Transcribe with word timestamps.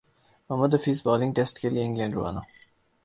محمد 0.49 0.75
Hafeez 0.75 1.01
bowling 1.05 1.33
test 1.35 1.59
کیلئے 1.61 1.83
England 1.85 2.13
روانہ 2.15 2.39